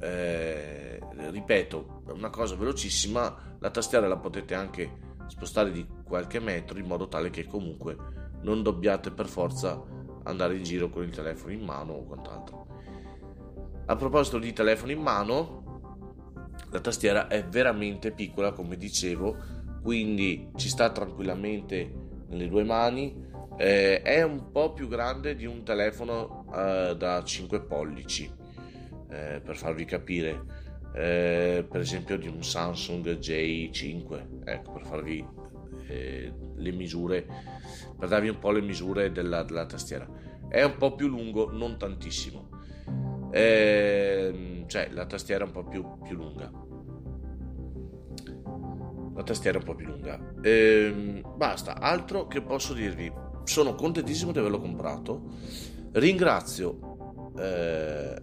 eh, 0.00 1.00
ripeto, 1.30 2.02
una 2.12 2.30
cosa 2.30 2.56
velocissima, 2.56 3.56
la 3.58 3.70
tastiera 3.70 4.08
la 4.08 4.16
potete 4.16 4.54
anche 4.54 5.06
spostare 5.26 5.70
di 5.70 5.86
qualche 6.04 6.40
metro 6.40 6.78
in 6.78 6.86
modo 6.86 7.08
tale 7.08 7.30
che 7.30 7.46
comunque 7.46 7.96
non 8.42 8.62
dobbiate 8.62 9.10
per 9.10 9.26
forza 9.26 9.82
andare 10.24 10.56
in 10.56 10.62
giro 10.62 10.88
con 10.88 11.02
il 11.02 11.10
telefono 11.10 11.52
in 11.52 11.64
mano 11.64 11.92
o 11.92 12.04
quant'altro. 12.04 12.66
A 13.86 13.96
proposito 13.96 14.38
di 14.38 14.52
telefono 14.52 14.92
in 14.92 15.00
mano, 15.00 15.80
la 16.70 16.80
tastiera 16.80 17.28
è 17.28 17.44
veramente 17.44 18.12
piccola, 18.12 18.52
come 18.52 18.76
dicevo, 18.76 19.36
quindi 19.82 20.50
ci 20.56 20.68
sta 20.68 20.90
tranquillamente 20.90 22.07
nelle 22.28 22.48
due 22.48 22.64
mani. 22.64 23.26
Eh, 23.56 24.02
è 24.02 24.22
un 24.22 24.50
po' 24.52 24.72
più 24.72 24.88
grande 24.88 25.34
di 25.34 25.44
un 25.44 25.64
telefono 25.64 26.46
eh, 26.54 26.94
da 26.96 27.22
5 27.24 27.62
pollici, 27.62 28.30
eh, 29.10 29.40
per 29.44 29.56
farvi 29.56 29.84
capire. 29.84 30.66
Eh, 30.94 31.66
per 31.68 31.80
esempio 31.80 32.16
di 32.16 32.28
un 32.28 32.42
Samsung 32.42 33.18
J5, 33.18 34.44
ecco, 34.44 34.72
per 34.72 34.86
farvi 34.86 35.26
eh, 35.86 36.32
le 36.54 36.72
misure, 36.72 37.26
per 37.98 38.08
darvi 38.08 38.28
un 38.28 38.38
po' 38.38 38.52
le 38.52 38.60
misure 38.60 39.10
della, 39.10 39.42
della 39.42 39.66
tastiera. 39.66 40.08
È 40.48 40.62
un 40.62 40.76
po' 40.76 40.94
più 40.94 41.08
lungo, 41.08 41.50
non 41.50 41.76
tantissimo. 41.78 42.48
Ehm, 43.32 44.66
cioè 44.66 44.88
la 44.90 45.04
tastiera 45.04 45.44
è 45.44 45.46
un 45.46 45.52
po' 45.52 45.64
più, 45.64 45.84
più 46.02 46.16
lunga 46.16 46.66
la 49.18 49.24
tastiera 49.24 49.58
un 49.58 49.64
po' 49.64 49.74
più 49.74 49.86
lunga. 49.86 50.16
Ehm, 50.42 51.22
basta, 51.36 51.80
altro 51.80 52.28
che 52.28 52.40
posso 52.40 52.72
dirvi. 52.72 53.12
Sono 53.42 53.74
contentissimo 53.74 54.30
di 54.30 54.38
averlo 54.38 54.60
comprato. 54.60 55.22
Ringrazio 55.92 57.32
eh, 57.36 58.16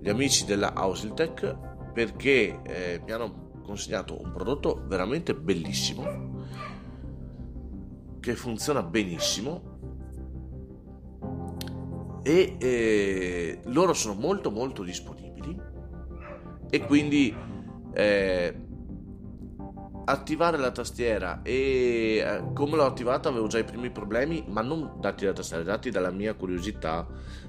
gli 0.00 0.08
amici 0.08 0.44
della 0.46 0.74
Ausiltech 0.74 1.92
perché 1.92 2.60
eh, 2.64 3.00
mi 3.04 3.12
hanno 3.12 3.60
consegnato 3.62 4.20
un 4.20 4.32
prodotto 4.32 4.82
veramente 4.88 5.32
bellissimo 5.32 6.40
che 8.18 8.34
funziona 8.34 8.82
benissimo 8.82 9.70
e 12.24 12.56
eh, 12.58 13.60
loro 13.66 13.92
sono 13.92 14.14
molto 14.14 14.50
molto 14.50 14.82
disponibili 14.82 15.60
e 16.70 16.80
quindi 16.86 17.34
eh, 17.94 18.70
attivare 20.04 20.56
la 20.56 20.70
tastiera 20.70 21.42
e 21.42 22.16
eh, 22.18 22.42
come 22.54 22.76
l'ho 22.76 22.84
attivata 22.84 23.28
avevo 23.28 23.46
già 23.46 23.58
i 23.58 23.64
primi 23.64 23.90
problemi 23.90 24.44
ma 24.48 24.60
non 24.60 24.94
dati 24.98 25.24
dalla 25.24 25.36
tastiera 25.36 25.62
dati 25.62 25.90
dalla 25.90 26.10
mia 26.10 26.34
curiosità 26.34 27.06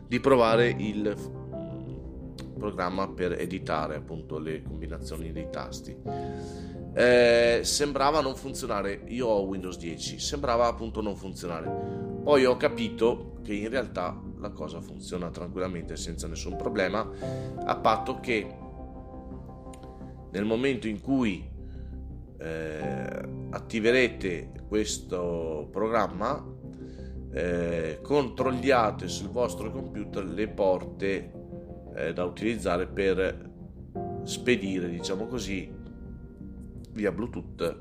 di 0.08 0.20
provare 0.20 0.68
il 0.68 1.16
mm, 1.18 2.58
programma 2.58 3.08
per 3.10 3.34
editare 3.34 3.96
appunto 3.96 4.38
le 4.38 4.62
combinazioni 4.62 5.32
dei 5.32 5.48
tasti. 5.50 5.98
Eh, 6.96 7.62
sembrava 7.64 8.22
non 8.22 8.36
funzionare. 8.36 9.02
Io 9.08 9.26
ho 9.28 9.42
Windows 9.42 9.78
10 9.78 10.20
sembrava 10.20 10.68
appunto 10.68 11.02
non 11.02 11.16
funzionare. 11.16 11.68
Poi 12.24 12.46
ho 12.46 12.56
capito 12.58 13.40
che 13.44 13.54
in 13.54 13.70
realtà 13.70 14.18
la 14.38 14.52
cosa 14.52 14.80
funziona 14.82 15.30
tranquillamente 15.30 15.96
senza 15.96 16.28
nessun 16.28 16.56
problema 16.56 17.10
a 17.66 17.76
patto 17.78 18.20
che 18.20 18.56
nel 20.32 20.46
momento 20.46 20.88
in 20.88 21.02
cui 21.02 21.50
eh, 22.44 23.22
attiverete 23.52 24.52
questo 24.68 25.70
programma 25.72 26.46
eh, 27.32 28.00
controlliate 28.02 29.08
sul 29.08 29.30
vostro 29.30 29.72
computer 29.72 30.26
le 30.26 30.48
porte 30.50 31.32
eh, 31.96 32.14
da 32.14 32.26
utilizzare 32.26 32.88
per 32.88 33.52
spedire 34.24 34.90
diciamo 34.90 35.28
così 35.28 35.72
via 36.92 37.12
bluetooth 37.12 37.78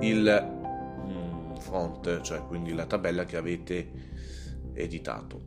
il 0.00 0.50
mm, 1.06 1.54
font 1.54 2.20
cioè 2.22 2.44
quindi 2.46 2.74
la 2.74 2.86
tabella 2.86 3.24
che 3.24 3.36
avete 3.36 3.90
editato. 4.74 5.40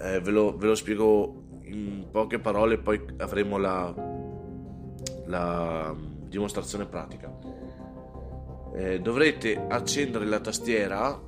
Eh, 0.00 0.20
ve, 0.20 0.30
lo, 0.30 0.56
ve 0.56 0.66
lo 0.68 0.74
spiego 0.74 1.42
in 1.64 2.06
poche 2.10 2.38
parole 2.38 2.78
poi 2.78 3.04
avremo 3.18 3.58
la, 3.58 3.92
la 5.28 5.94
dimostrazione 5.96 6.86
pratica. 6.86 7.32
Eh, 8.74 9.00
dovrete 9.00 9.56
accendere 9.68 10.26
la 10.26 10.40
tastiera 10.40 11.18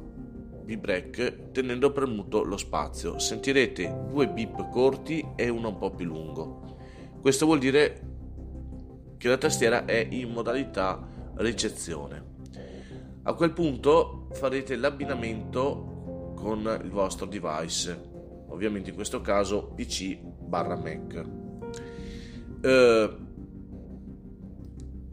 B-Break 0.64 1.52
tenendo 1.52 1.90
premuto 1.92 2.42
lo 2.42 2.57
spazio. 2.57 3.19
Sentirete 3.19 4.04
due 4.09 4.28
bip 4.28 4.69
corti 4.71 5.25
e 5.37 5.49
uno 5.49 5.69
un 5.69 5.78
po' 5.78 5.90
più 5.90 6.07
lungo. 6.07 6.76
Questo 7.21 7.47
vuol 7.47 7.59
dire 7.59 8.09
che 9.16 9.28
la 9.28 9.38
tastiera 9.38 9.85
è 9.85 10.07
in 10.11 10.30
modalità 10.30 11.07
ricezione. 11.37 12.28
A 13.23 13.35
quel 13.35 13.52
punto 13.52 14.28
farete 14.33 14.76
l'abbinamento 14.76 16.33
con 16.37 16.80
il 16.83 16.90
vostro 16.90 17.26
device 17.26 18.09
ovviamente 18.50 18.90
in 18.90 18.97
questo 18.97 19.21
caso 19.21 19.73
PC 19.75 20.19
barra 20.21 20.76
Mac. 20.76 21.25
Eh, 22.62 23.16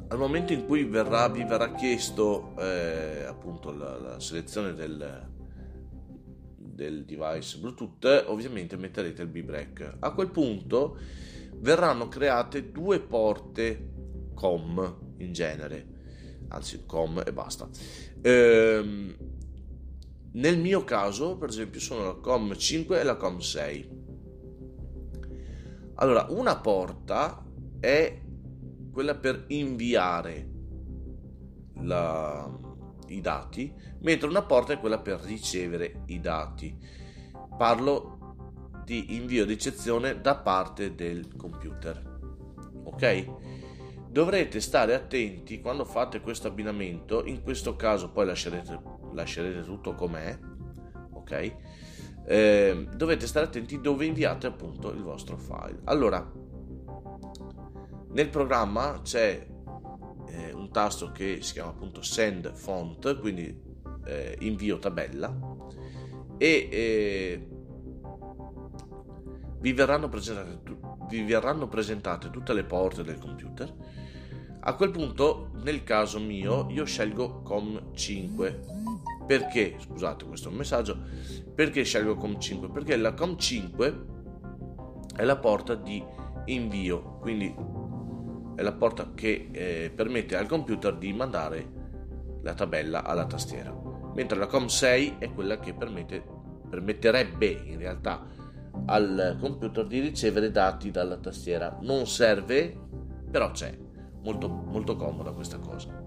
al 0.09 0.17
momento 0.17 0.53
in 0.53 0.65
cui 0.65 0.85
verrà, 0.85 1.27
vi 1.27 1.43
verrà 1.43 1.73
chiesto 1.73 2.53
eh, 2.59 3.25
appunto 3.25 3.71
la, 3.73 3.97
la, 3.99 4.19
selezione 4.19 4.73
del, 4.73 5.27
del 6.55 7.03
device 7.03 7.57
Bluetooth, 7.57 8.25
ovviamente 8.27 8.77
metterete 8.77 9.23
il 9.23 9.27
B-Break. 9.27 9.97
A 9.99 10.11
quel 10.11 10.29
punto 10.29 10.97
verranno 11.55 12.07
create 12.07 12.71
due 12.71 13.01
porte 13.01 13.95
COM 14.33 15.15
in 15.17 15.33
genere, 15.33 15.87
anzi 16.49 16.85
COM 16.85 17.23
e 17.25 17.33
basta. 17.33 17.67
Ehm, 18.21 19.15
nel 20.33 20.57
mio 20.57 20.83
caso, 20.85 21.35
per 21.35 21.49
esempio, 21.49 21.81
sono 21.81 22.05
la 22.05 22.13
COM 22.13 22.55
5 22.55 22.99
e 22.99 23.03
la 23.03 23.15
COM 23.15 23.39
6. 23.39 23.89
Allora, 25.95 26.27
una 26.29 26.55
porta 26.57 27.43
è 27.79 28.21
quella 28.97 29.13
per 29.13 29.43
inviare 29.49 30.49
la, 31.81 32.51
i 33.09 33.21
dati, 33.21 33.71
mentre 33.99 34.27
una 34.27 34.41
porta 34.41 34.73
è 34.73 34.79
quella 34.79 34.97
per 34.97 35.19
ricevere 35.19 36.01
i 36.07 36.19
dati. 36.19 36.75
Parlo 37.55 38.81
di 38.83 39.13
invio 39.15 39.45
di 39.45 39.53
eccezione 39.53 40.19
da 40.19 40.37
parte 40.37 40.95
del 40.95 41.35
computer. 41.37 42.19
Ok? 42.85 43.25
Dovrete 44.09 44.59
stare 44.59 44.95
attenti 44.95 45.61
quando 45.61 45.85
fate 45.85 46.19
questo 46.19 46.47
abbinamento, 46.47 47.23
in 47.23 47.43
questo 47.43 47.75
caso 47.75 48.09
poi 48.09 48.25
lascerete 48.25 48.81
lascerete 49.13 49.61
tutto 49.61 49.93
com'è, 49.93 50.39
ok? 51.11 51.55
Eh, 52.25 52.87
dovete 52.95 53.27
stare 53.27 53.45
attenti 53.45 53.79
dove 53.79 54.07
inviate 54.07 54.47
appunto 54.47 54.89
il 54.89 55.03
vostro 55.03 55.37
file. 55.37 55.81
Allora, 55.83 56.27
nel 58.09 58.29
programma 58.29 59.01
c'è 59.03 59.45
eh, 60.27 60.51
un 60.53 60.71
tasto 60.71 61.11
che 61.11 61.39
si 61.41 61.53
chiama 61.53 61.69
appunto 61.69 62.01
send 62.01 62.53
font, 62.53 63.19
quindi 63.19 63.65
eh, 64.05 64.37
invio 64.41 64.79
tabella 64.79 65.35
e 66.37 66.69
eh, 66.71 67.47
vi 69.59 69.73
verranno, 69.73 70.09
vi 71.09 71.23
verranno 71.23 71.67
presentate 71.67 72.29
tutte 72.29 72.53
le 72.53 72.63
porte 72.63 73.03
del 73.03 73.19
computer. 73.19 73.73
A 74.59 74.75
quel 74.75 74.91
punto, 74.91 75.51
nel 75.63 75.83
caso 75.83 76.19
mio, 76.19 76.67
io 76.69 76.85
scelgo 76.85 77.41
COM5 77.45 79.25
perché, 79.25 79.75
scusate, 79.79 80.25
questo 80.25 80.49
messaggio, 80.51 80.97
perché 81.53 81.83
scelgo 81.83 82.15
COM5? 82.15 82.71
Perché 82.71 82.95
la 82.95 83.11
COM5 83.11 84.05
è 85.15 85.23
la 85.23 85.37
porta 85.37 85.75
di 85.75 86.03
invio, 86.45 87.17
quindi 87.19 87.53
è 88.57 88.63
la 88.63 88.73
porta 88.73 89.11
che 89.13 89.49
eh, 89.51 89.91
permette 89.93 90.35
al 90.35 90.47
computer 90.47 90.97
di 90.97 91.13
mandare 91.13 91.85
la 92.41 92.55
tabella 92.55 93.03
alla 93.03 93.27
tastiera, 93.27 93.71
mentre 94.15 94.35
la 94.35 94.47
COM6 94.47 95.19
è 95.19 95.31
quella 95.31 95.59
che 95.59 95.75
permette, 95.75 96.25
permetterebbe 96.67 97.45
in 97.45 97.77
realtà 97.77 98.25
al 98.87 99.37
computer 99.39 99.85
di 99.85 99.99
ricevere 99.99 100.49
dati 100.49 100.89
dalla 100.89 101.17
tastiera. 101.17 101.77
Non 101.81 102.07
serve, 102.07 102.75
però 103.29 103.51
c'è. 103.51 103.77
Molto, 104.23 104.49
molto 104.49 104.95
comoda 104.95 105.31
questa 105.33 105.59
cosa. 105.59 106.03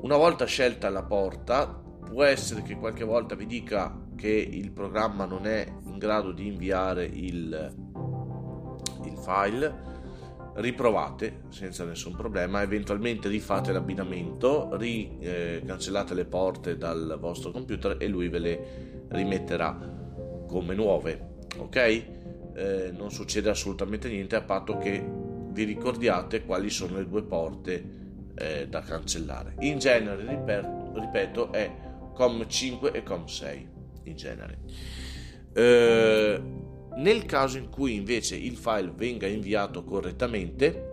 Una 0.00 0.16
volta 0.16 0.46
scelta 0.46 0.88
la 0.88 1.02
porta, 1.02 1.66
può 1.66 2.22
essere 2.24 2.62
che 2.62 2.78
qualche 2.78 3.04
volta 3.04 3.34
vi 3.34 3.44
dica 3.44 3.94
che 4.16 4.30
il 4.30 4.72
programma 4.72 5.26
non 5.26 5.46
è 5.46 5.70
in 5.84 5.98
grado 5.98 6.32
di 6.32 6.46
inviare 6.46 7.04
il, 7.04 7.74
il 9.04 9.18
file, 9.18 9.93
riprovate 10.56 11.42
senza 11.48 11.84
nessun 11.84 12.14
problema, 12.14 12.62
eventualmente 12.62 13.28
rifate 13.28 13.72
l'abbinamento, 13.72 14.76
ri, 14.76 15.18
eh, 15.20 15.62
le 15.64 16.24
porte 16.24 16.76
dal 16.76 17.16
vostro 17.20 17.50
computer 17.50 17.96
e 17.98 18.06
lui 18.06 18.28
ve 18.28 18.38
le 18.38 19.06
rimetterà 19.08 19.76
come 20.46 20.74
nuove, 20.74 21.36
ok? 21.56 21.76
Eh, 22.54 22.92
non 22.92 23.10
succede 23.10 23.50
assolutamente 23.50 24.08
niente 24.08 24.36
a 24.36 24.42
patto 24.42 24.78
che 24.78 25.04
vi 25.50 25.64
ricordiate 25.64 26.44
quali 26.44 26.70
sono 26.70 26.98
le 26.98 27.08
due 27.08 27.24
porte 27.24 28.02
eh, 28.36 28.68
da 28.68 28.80
cancellare. 28.80 29.54
In 29.60 29.78
genere, 29.78 30.24
ripeto, 30.94 31.52
è 31.52 31.70
COM5 32.16 32.92
e 32.92 33.02
COM6 33.02 33.66
in 34.04 34.16
genere. 34.16 34.58
Eh, 35.52 36.42
nel 36.96 37.24
caso 37.24 37.58
in 37.58 37.68
cui 37.70 37.94
invece 37.94 38.36
il 38.36 38.56
file 38.56 38.92
venga 38.94 39.26
inviato 39.26 39.84
correttamente, 39.84 40.92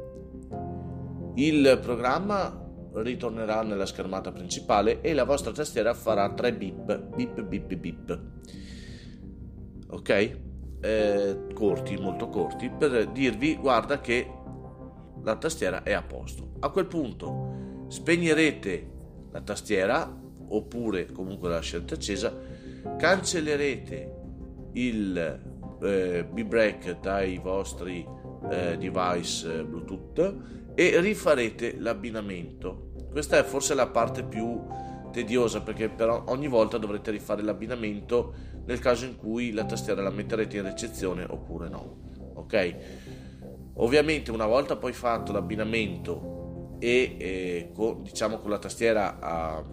il 1.35 1.79
programma 1.81 2.61
ritornerà 2.93 3.61
nella 3.61 3.85
schermata 3.85 4.31
principale 4.31 5.01
e 5.01 5.13
la 5.13 5.23
vostra 5.23 5.51
tastiera 5.51 5.93
farà 5.93 6.33
3 6.33 6.53
bip, 6.53 6.97
bip 7.15 7.41
bip 7.41 7.75
bip. 7.75 8.21
Ok? 9.89 10.39
Eh, 10.81 11.37
corti, 11.53 11.95
molto 11.97 12.29
corti, 12.29 12.69
per 12.69 13.07
dirvi 13.11 13.55
guarda 13.55 14.01
che 14.01 14.27
la 15.23 15.35
tastiera 15.35 15.83
è 15.83 15.93
a 15.93 16.01
posto. 16.01 16.53
A 16.59 16.69
quel 16.69 16.87
punto 16.87 17.85
spegnerete 17.87 18.89
la 19.31 19.41
tastiera 19.41 20.19
oppure 20.47 21.11
comunque 21.11 21.49
la 21.49 21.55
lasciate 21.55 21.93
accesa, 21.93 22.35
cancellerete 22.97 24.15
il 24.73 25.50
eh, 25.81 26.25
B-Break 26.29 26.99
dai 26.99 27.37
vostri 27.37 28.05
eh, 28.49 28.77
device 28.77 29.59
eh, 29.59 29.63
Bluetooth 29.63 30.35
e 30.75 30.99
rifarete 30.99 31.77
l'abbinamento. 31.79 32.91
Questa 33.11 33.37
è 33.37 33.43
forse 33.43 33.73
la 33.73 33.87
parte 33.87 34.23
più 34.23 34.61
tediosa 35.11 35.61
perché 35.61 35.89
però 35.89 36.23
ogni 36.27 36.47
volta 36.47 36.77
dovrete 36.77 37.11
rifare 37.11 37.43
l'abbinamento 37.43 38.33
nel 38.65 38.79
caso 38.79 39.05
in 39.05 39.17
cui 39.17 39.51
la 39.51 39.65
tastiera 39.65 40.01
la 40.01 40.09
metterete 40.09 40.57
in 40.57 40.63
ricezione 40.63 41.25
oppure 41.27 41.67
no. 41.67 41.97
ok? 42.35 42.75
Ovviamente 43.75 44.31
una 44.31 44.45
volta 44.45 44.75
poi 44.75 44.93
fatto 44.93 45.31
l'abbinamento 45.31 46.77
e 46.79 47.15
eh, 47.19 47.71
con, 47.73 48.03
diciamo 48.03 48.37
con 48.37 48.49
la 48.49 48.59
tastiera 48.59 49.19
a, 49.19 49.63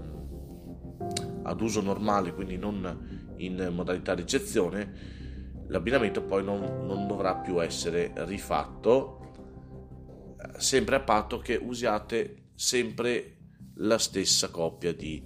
ad 1.42 1.60
uso 1.60 1.80
normale, 1.80 2.32
quindi 2.34 2.56
non 2.56 3.34
in 3.36 3.70
modalità 3.72 4.14
ricezione, 4.14 5.16
l'abbinamento 5.68 6.22
poi 6.22 6.44
non, 6.44 6.87
non 6.87 7.07
dovrà 7.07 7.37
più 7.37 7.62
essere 7.62 8.12
rifatto 8.16 9.18
sempre 10.57 10.96
a 10.96 11.00
patto 11.00 11.38
che 11.38 11.57
usiate 11.57 12.50
sempre 12.54 13.37
la 13.76 13.98
stessa 13.98 14.50
coppia 14.50 14.92
di 14.92 15.22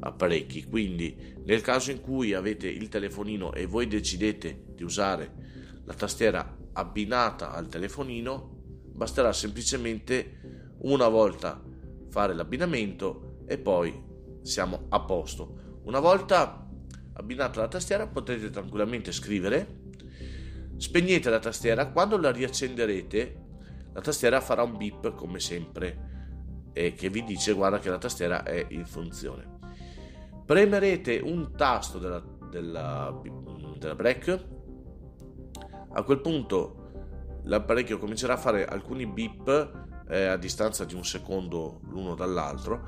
apparecchi. 0.00 0.64
Quindi 0.64 1.34
nel 1.44 1.60
caso 1.60 1.90
in 1.90 2.00
cui 2.00 2.34
avete 2.34 2.68
il 2.68 2.88
telefonino 2.88 3.52
e 3.52 3.66
voi 3.66 3.86
decidete 3.86 4.64
di 4.74 4.82
usare 4.82 5.44
la 5.84 5.94
tastiera 5.94 6.56
abbinata 6.72 7.52
al 7.52 7.68
telefonino 7.68 8.54
basterà 8.92 9.32
semplicemente 9.32 10.74
una 10.78 11.08
volta 11.08 11.62
fare 12.08 12.34
l'abbinamento 12.34 13.44
e 13.46 13.58
poi 13.58 14.04
siamo 14.42 14.86
a 14.88 15.00
posto. 15.00 15.80
Una 15.84 16.00
volta 16.00 16.68
abbinata 17.14 17.60
la 17.60 17.68
tastiera 17.68 18.06
potete 18.06 18.50
tranquillamente 18.50 19.12
scrivere 19.12 19.84
spegnete 20.76 21.30
la 21.30 21.38
tastiera 21.38 21.88
quando 21.88 22.18
la 22.18 22.30
riaccenderete 22.30 23.44
la 23.96 24.02
tastiera 24.02 24.42
farà 24.42 24.62
un 24.62 24.76
beep 24.76 25.14
come 25.14 25.40
sempre 25.40 26.14
e 26.74 26.92
che 26.92 27.08
vi 27.08 27.24
dice 27.24 27.54
guarda 27.54 27.78
che 27.78 27.88
la 27.88 27.96
tastiera 27.96 28.42
è 28.42 28.66
in 28.68 28.84
funzione. 28.84 29.54
Premerete 30.44 31.18
un 31.24 31.52
tasto 31.56 31.98
della, 31.98 32.22
della, 32.50 33.18
della 33.78 33.94
break, 33.94 34.44
a 35.92 36.02
quel 36.02 36.20
punto 36.20 37.40
l'apparecchio 37.44 37.98
comincerà 37.98 38.34
a 38.34 38.36
fare 38.36 38.66
alcuni 38.66 39.06
beep 39.06 40.04
eh, 40.10 40.26
a 40.26 40.36
distanza 40.36 40.84
di 40.84 40.94
un 40.94 41.04
secondo 41.06 41.80
l'uno 41.88 42.14
dall'altro 42.14 42.84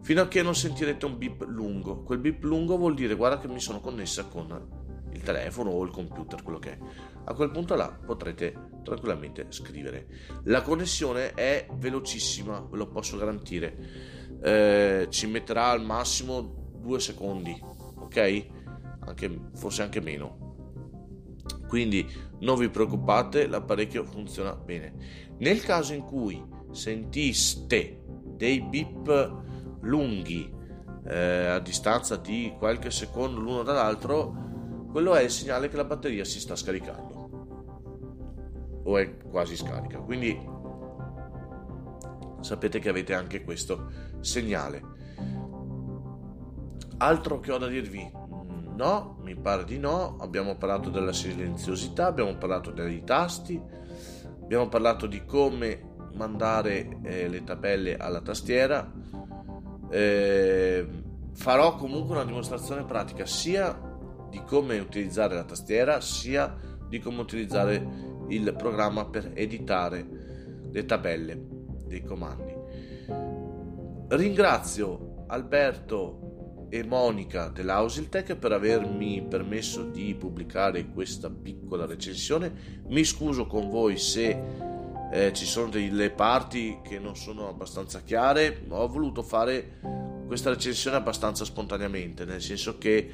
fino 0.00 0.22
a 0.22 0.28
che 0.28 0.40
non 0.40 0.54
sentirete 0.54 1.04
un 1.04 1.18
beep 1.18 1.44
lungo. 1.48 2.02
Quel 2.02 2.18
beep 2.18 2.42
lungo 2.44 2.78
vuol 2.78 2.94
dire 2.94 3.14
guarda 3.14 3.38
che 3.38 3.48
mi 3.48 3.60
sono 3.60 3.80
connessa 3.80 4.24
con 4.24 4.85
telefono 5.26 5.70
o 5.70 5.82
il 5.82 5.90
computer, 5.90 6.42
quello 6.42 6.60
che 6.60 6.70
è. 6.70 6.78
A 7.24 7.34
quel 7.34 7.50
punto 7.50 7.74
là 7.74 7.88
potrete 7.88 8.54
tranquillamente 8.84 9.46
scrivere. 9.48 10.06
La 10.44 10.62
connessione 10.62 11.34
è 11.34 11.66
velocissima, 11.72 12.60
ve 12.60 12.76
lo 12.76 12.86
posso 12.86 13.16
garantire. 13.16 13.76
Eh, 14.40 15.08
ci 15.10 15.26
metterà 15.26 15.70
al 15.70 15.84
massimo 15.84 16.74
due 16.78 17.00
secondi, 17.00 17.60
ok? 17.98 18.46
Anche, 19.00 19.40
forse 19.54 19.82
anche 19.82 20.00
meno. 20.00 20.44
Quindi 21.66 22.08
non 22.40 22.58
vi 22.58 22.68
preoccupate, 22.68 23.48
l'apparecchio 23.48 24.04
funziona 24.04 24.54
bene. 24.54 24.94
Nel 25.38 25.60
caso 25.62 25.92
in 25.92 26.02
cui 26.02 26.40
sentiste 26.70 28.02
dei 28.22 28.60
beep 28.60 29.42
lunghi 29.80 30.52
eh, 31.08 31.46
a 31.46 31.58
distanza 31.58 32.16
di 32.16 32.54
qualche 32.56 32.90
secondo 32.90 33.40
l'uno 33.40 33.62
dall'altro, 33.62 34.45
quello 34.96 35.14
è 35.14 35.20
il 35.20 35.30
segnale 35.30 35.68
che 35.68 35.76
la 35.76 35.84
batteria 35.84 36.24
si 36.24 36.40
sta 36.40 36.56
scaricando 36.56 38.80
o 38.84 38.96
è 38.96 39.18
quasi 39.18 39.54
scarica. 39.54 39.98
Quindi 39.98 40.40
sapete 42.40 42.78
che 42.78 42.88
avete 42.88 43.12
anche 43.12 43.44
questo 43.44 43.90
segnale. 44.20 44.82
Altro 46.96 47.40
che 47.40 47.52
ho 47.52 47.58
da 47.58 47.66
dirvi? 47.66 48.10
No, 48.74 49.18
mi 49.20 49.36
pare 49.36 49.64
di 49.64 49.78
no. 49.78 50.16
Abbiamo 50.18 50.56
parlato 50.56 50.88
della 50.88 51.12
silenziosità, 51.12 52.06
abbiamo 52.06 52.34
parlato 52.36 52.70
dei 52.70 53.04
tasti, 53.04 53.60
abbiamo 54.40 54.70
parlato 54.70 55.06
di 55.06 55.26
come 55.26 56.06
mandare 56.14 57.00
eh, 57.02 57.28
le 57.28 57.44
tabelle 57.44 57.98
alla 57.98 58.22
tastiera. 58.22 58.90
Eh, 59.90 60.88
farò 61.34 61.76
comunque 61.76 62.14
una 62.14 62.24
dimostrazione 62.24 62.86
pratica 62.86 63.26
sia 63.26 63.85
di 64.36 64.42
come 64.44 64.78
utilizzare 64.78 65.34
la 65.34 65.44
tastiera 65.44 66.02
sia 66.02 66.54
di 66.86 66.98
come 66.98 67.20
utilizzare 67.22 68.24
il 68.28 68.54
programma 68.54 69.06
per 69.06 69.30
editare 69.34 70.06
le 70.70 70.84
tabelle 70.84 71.40
dei 71.86 72.02
comandi. 72.02 72.54
Ringrazio 74.08 75.24
Alberto 75.28 76.66
e 76.68 76.84
Monica 76.84 77.48
dell'Ausiltech 77.48 78.36
per 78.36 78.52
avermi 78.52 79.24
permesso 79.26 79.84
di 79.84 80.14
pubblicare 80.14 80.90
questa 80.90 81.30
piccola 81.30 81.86
recensione. 81.86 82.82
Mi 82.88 83.04
scuso 83.04 83.46
con 83.46 83.70
voi 83.70 83.96
se 83.96 84.38
eh, 85.12 85.32
ci 85.32 85.46
sono 85.46 85.70
delle 85.70 86.10
parti 86.10 86.80
che 86.82 86.98
non 86.98 87.16
sono 87.16 87.48
abbastanza 87.48 88.02
chiare, 88.02 88.64
ho 88.68 88.86
voluto 88.86 89.22
fare 89.22 90.04
questa 90.26 90.50
recensione 90.50 90.96
abbastanza 90.96 91.44
spontaneamente, 91.44 92.24
nel 92.24 92.42
senso 92.42 92.78
che 92.78 93.08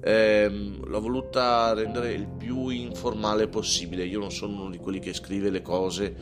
ehm, 0.00 0.86
l'ho 0.86 1.00
voluta 1.00 1.72
rendere 1.72 2.12
il 2.12 2.28
più 2.28 2.68
informale 2.68 3.48
possibile. 3.48 4.04
Io 4.04 4.20
non 4.20 4.30
sono 4.30 4.60
uno 4.60 4.70
di 4.70 4.78
quelli 4.78 4.98
che 5.00 5.12
scrive 5.12 5.50
le 5.50 5.62
cose 5.62 6.14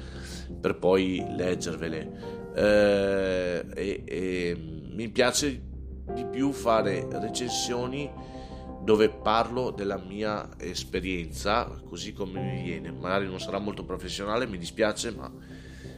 per 0.61 0.79
poi 0.79 1.25
leggervele. 1.37 2.35
Eh, 2.55 3.67
e, 3.75 4.03
e 4.07 4.57
mi 4.57 5.09
piace 5.09 5.63
di 6.15 6.25
più 6.25 6.53
fare 6.53 7.07
recensioni 7.11 8.11
dove 8.83 9.09
parlo 9.09 9.73
della 9.73 9.99
mia 9.99 10.49
esperienza 10.59 11.65
così 11.85 12.13
come 12.13 12.41
mi 12.41 12.63
viene. 12.63 12.93
Magari 12.93 13.27
non 13.27 13.41
sarà 13.41 13.59
molto 13.59 13.85
professionale, 13.85 14.47
mi 14.47 14.59
dispiace, 14.59 15.11
ma 15.11 15.31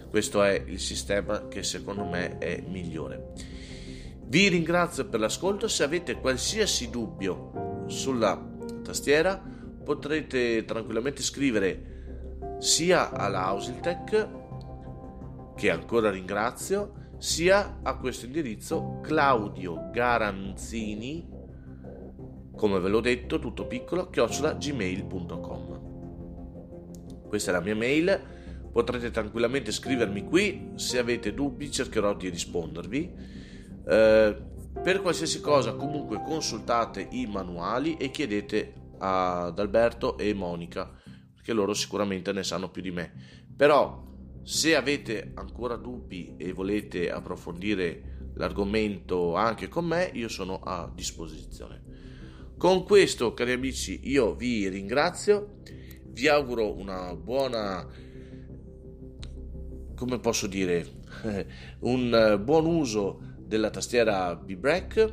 questo 0.09 0.43
è 0.43 0.65
il 0.67 0.81
sistema 0.81 1.49
che 1.49 1.63
secondo 1.63 2.05
me 2.05 2.39
è 2.39 2.65
migliore. 2.67 3.57
Vi 4.29 4.49
ringrazio 4.49 5.09
per 5.09 5.21
l'ascolto, 5.21 5.69
se 5.69 5.85
avete 5.85 6.21
qualsiasi 6.21 6.91
dubbio 6.91 7.85
sulla 7.87 8.39
tastiera 8.83 9.43
potrete 9.83 10.65
tranquillamente 10.67 11.23
scrivere 11.23 12.59
sia 12.59 13.11
alla 13.11 13.47
Ausiltech 13.47 14.29
che 15.57 15.71
ancora 15.71 16.11
ringrazio 16.11 17.15
sia 17.17 17.79
a 17.83 17.97
questo 17.97 18.27
indirizzo 18.27 19.01
Claudio 19.03 19.89
Garanzini 19.91 21.27
come 22.55 22.79
ve 22.81 22.89
l'ho 22.89 23.01
detto 23.01 23.39
tutto 23.39 23.67
piccolo 23.67 24.11
chiocciola 24.11 24.53
gmail.com 24.53 25.79
questa 27.29 27.51
è 27.51 27.55
la 27.55 27.61
mia 27.61 27.77
mail. 27.77 28.21
Potrete 28.73 29.11
tranquillamente 29.11 29.71
scrivermi 29.71 30.25
qui. 30.25 30.71
Se 30.77 30.99
avete 30.99 31.35
dubbi 31.35 31.71
cercherò 31.71 32.15
di 32.15 32.31
rispondervi 32.31 33.38
eh, 33.89 34.37
per 34.83 35.01
qualsiasi 35.01 35.41
cosa 35.41 35.75
comunque 35.75 36.23
consultate 36.23 37.09
i 37.11 37.27
manuali 37.27 37.97
e 37.97 38.11
chiedete 38.11 38.75
ad 38.99 39.59
Alberto 39.59 40.19
e 40.19 40.35
Monica 40.35 40.93
perché 41.35 41.53
loro 41.53 41.73
sicuramente 41.73 42.33
ne 42.33 42.45
sanno 42.45 42.71
più 42.71 42.83
di 42.83 42.91
me. 42.91 43.13
Però 43.57 44.05
se 44.43 44.77
avete 44.77 45.33
ancora 45.35 45.77
dubbi 45.77 46.35
e 46.37 46.53
volete 46.53 47.11
approfondire 47.11 48.33
l'argomento 48.35 49.35
anche 49.35 49.69
con 49.69 49.87
me 49.87 50.11
io 50.13 50.29
sono 50.29 50.61
a 50.61 50.91
disposizione. 50.95 51.83
Con 52.57 52.85
questo 52.85 53.35
cari 53.35 53.53
amici 53.53 54.01
io 54.05 54.35
vi 54.35 54.69
ringrazio. 54.69 55.61
Vi 56.05 56.29
auguro 56.29 56.77
una 56.77 57.15
buona 57.15 57.87
come 59.95 60.19
posso 60.21 60.47
dire 60.47 60.87
un 61.81 62.41
buon 62.45 62.67
uso 62.67 63.28
della 63.49 63.71
tastiera 63.71 64.37
B-Break. 64.37 65.13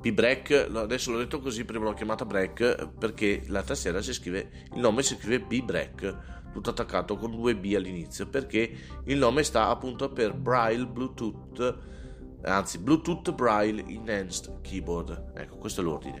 B-Break, 0.00 0.68
adesso 0.74 1.10
l'ho 1.10 1.18
detto 1.18 1.40
così, 1.40 1.64
prima 1.64 1.86
l'ho 1.86 1.94
chiamata 1.94 2.26
Break 2.26 2.90
perché 2.98 3.42
la 3.46 3.62
tastiera 3.62 4.02
si 4.02 4.12
scrive, 4.12 4.50
il 4.74 4.80
nome 4.80 5.02
si 5.02 5.16
scrive 5.16 5.40
B-Break, 5.40 6.50
tutto 6.52 6.70
attaccato 6.70 7.16
con 7.16 7.30
due 7.30 7.56
B 7.56 7.72
all'inizio, 7.74 8.28
perché 8.28 8.70
il 9.04 9.16
nome 9.16 9.42
sta 9.42 9.68
appunto 9.68 10.12
per 10.12 10.34
Braille 10.34 10.86
Bluetooth, 10.86 11.78
anzi 12.42 12.78
Bluetooth 12.78 13.32
Braille 13.32 13.82
Enhanced 13.86 14.60
Keyboard. 14.60 15.32
Ecco, 15.34 15.56
questo 15.56 15.80
è 15.80 15.84
l'ordine. 15.84 16.20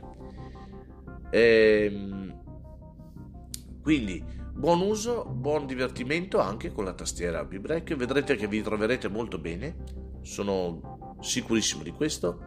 Ehm, 1.30 2.42
quindi 3.82 4.24
buon 4.54 4.80
uso, 4.80 5.26
buon 5.26 5.66
divertimento 5.66 6.38
anche 6.38 6.72
con 6.72 6.84
la 6.84 6.94
tastiera 6.94 7.44
B-Break, 7.44 7.94
vedrete 7.96 8.36
che 8.36 8.46
vi 8.46 8.62
troverete 8.62 9.08
molto 9.08 9.38
bene 9.38 10.03
sono 10.24 11.16
sicurissimo 11.20 11.82
di 11.82 11.92
questo 11.92 12.40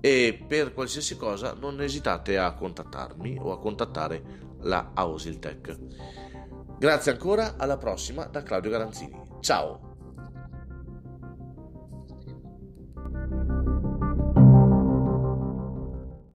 e 0.00 0.44
per 0.48 0.72
qualsiasi 0.72 1.16
cosa 1.16 1.54
non 1.54 1.80
esitate 1.80 2.38
a 2.38 2.54
contattarmi 2.54 3.38
o 3.40 3.52
a 3.52 3.58
contattare 3.58 4.56
la 4.62 4.90
Ausiltech. 4.94 5.78
Grazie 6.78 7.12
ancora, 7.12 7.56
alla 7.56 7.76
prossima 7.76 8.24
da 8.24 8.42
Claudio 8.42 8.70
Garanzini. 8.70 9.20
Ciao! 9.40 9.91